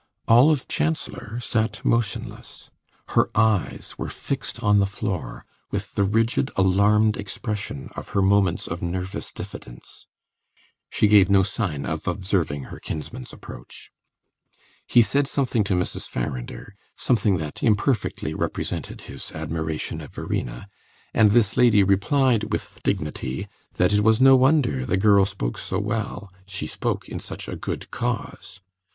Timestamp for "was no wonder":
24.01-24.83